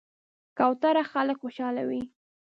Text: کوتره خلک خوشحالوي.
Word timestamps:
کوتره 0.57 1.03
خلک 1.11 1.37
خوشحالوي. 1.41 2.01